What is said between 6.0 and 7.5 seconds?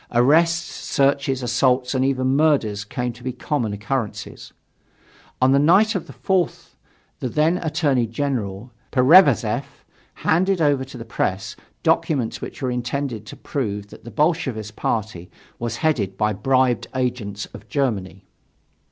the 4th the